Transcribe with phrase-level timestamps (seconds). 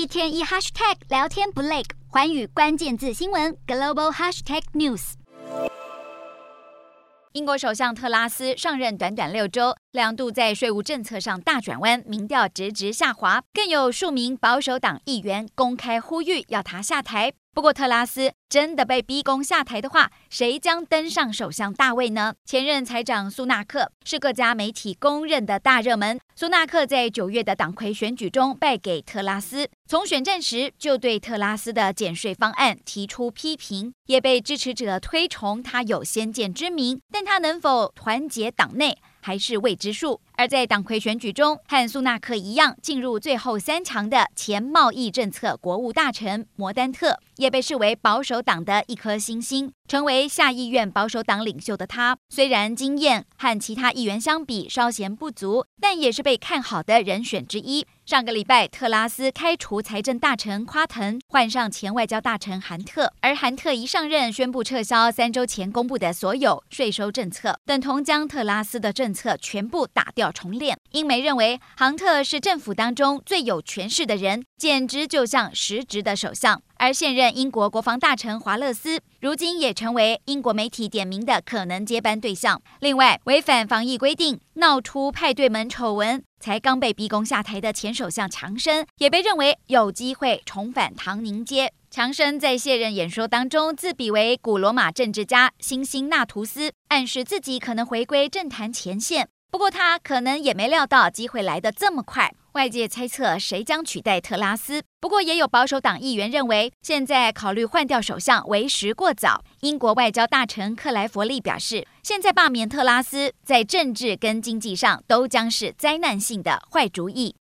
[0.00, 5.12] 一天一 hashtag 聊天不累，环宇关键字新闻 global hashtag news。
[7.32, 17.32] 英国首相特拉斯上任短短六周，两度在税务政策上大转弯，民调直直下滑，更有数名保守党议员公开呼吁要他下台。
[17.52, 22.34] 不过，特拉斯真的被逼宫下台的话，谁将登上首相大位呢？
[22.44, 26.20] 前任财长苏纳克是各家媒体公认的大热门。
[26.36, 37.00] 苏纳克在九月的党魁选举中败给特拉斯，从选战时就对特拉斯的减税方案提出批评，也被支持者推崇他有先见之明。
[37.10, 38.96] 但他能否团结党内？
[39.20, 40.20] 还是未知数。
[40.40, 49.70] 而在党魁选举中，和苏纳克一样进入最后三强的前贸易政策国务大臣摩丹特，也被视为保守党的一颗新星。
[49.86, 57.84] 成为下议院保守党领袖的他，虽然经验和其他议员相比稍显不足，但也是被看好的人选之一。
[58.06, 70.78] 上个礼拜，特拉斯开除财政大臣夸腾，换上前外交大臣韩特，而韩特一上任，宣布撤销三周前公布的所有税收政策，等同将特拉斯的政策全部打掉重练。
[70.92, 76.60] 英媒认为，韩特是政府当中最有权势的人，简直就像实职的首相。
[76.76, 82.60] 而现任英国国防大臣华勒斯，如今也成为英国媒体点名的可能接班对象。
[82.80, 91.70] 另外，违反防疫规定，闹出派对门丑闻，才刚被逼宫下台的前首相强生，也被认为有机会重返唐宁街。
[91.90, 99.28] 强生在卸任演说当中，自比为古罗马政治家辛辛纳图斯，暗示自己可能回归政坛前线。
[99.50, 102.32] 不过，他可能也没料到机会来得这么快。
[102.52, 109.44] 外界猜测谁将取代特拉斯，不过也有保守党议员认为，现在考虑换掉首相为时过早。
[109.60, 117.34] 英国外交大臣克莱弗利表示，现在罢免特拉斯在政治跟经济上都将是灾难性的坏主意。